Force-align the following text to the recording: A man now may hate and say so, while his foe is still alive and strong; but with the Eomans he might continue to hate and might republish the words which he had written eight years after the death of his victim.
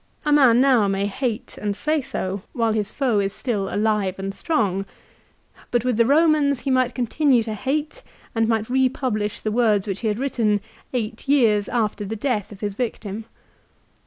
A 0.25 0.31
man 0.31 0.59
now 0.59 0.87
may 0.87 1.05
hate 1.05 1.59
and 1.61 1.75
say 1.75 2.01
so, 2.01 2.41
while 2.53 2.73
his 2.73 2.91
foe 2.91 3.19
is 3.19 3.33
still 3.33 3.69
alive 3.71 4.17
and 4.17 4.33
strong; 4.33 4.87
but 5.69 5.85
with 5.85 5.97
the 5.97 6.03
Eomans 6.05 6.61
he 6.61 6.71
might 6.71 6.95
continue 6.95 7.43
to 7.43 7.53
hate 7.53 8.01
and 8.33 8.47
might 8.47 8.67
republish 8.67 9.41
the 9.43 9.51
words 9.51 9.85
which 9.85 9.99
he 9.99 10.07
had 10.07 10.17
written 10.17 10.59
eight 10.91 11.27
years 11.29 11.69
after 11.69 12.03
the 12.03 12.15
death 12.15 12.51
of 12.51 12.61
his 12.61 12.73
victim. 12.73 13.25